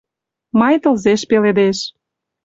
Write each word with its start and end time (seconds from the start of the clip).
Май 0.59 0.75
тылзеш 0.81 1.21
пеледеш. 1.29 1.77